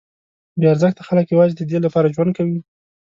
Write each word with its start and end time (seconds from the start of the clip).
بې 0.59 0.65
ارزښته 0.73 1.01
خلک 1.09 1.25
یوازې 1.33 1.53
ددې 1.57 1.79
لپاره 1.85 2.13
ژوند 2.15 2.31
کوي. 2.37 2.59